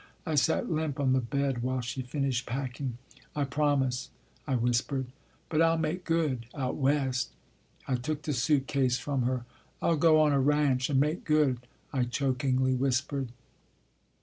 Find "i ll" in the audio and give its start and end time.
5.61-5.77, 9.79-9.97